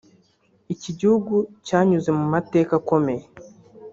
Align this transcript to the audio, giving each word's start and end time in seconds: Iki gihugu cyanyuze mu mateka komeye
Iki 0.73 0.91
gihugu 0.99 1.35
cyanyuze 1.67 2.09
mu 2.17 2.25
mateka 2.33 2.73
komeye 2.89 3.25